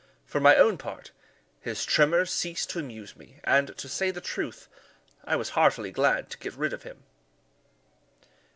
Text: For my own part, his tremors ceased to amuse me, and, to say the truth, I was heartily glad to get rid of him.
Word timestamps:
For 0.25 0.39
my 0.39 0.55
own 0.55 0.79
part, 0.79 1.11
his 1.59 1.85
tremors 1.85 2.31
ceased 2.31 2.71
to 2.71 2.79
amuse 2.79 3.15
me, 3.15 3.39
and, 3.43 3.77
to 3.77 3.87
say 3.87 4.09
the 4.09 4.19
truth, 4.19 4.67
I 5.25 5.35
was 5.35 5.49
heartily 5.49 5.91
glad 5.91 6.31
to 6.31 6.39
get 6.39 6.55
rid 6.55 6.73
of 6.73 6.81
him. 6.81 7.03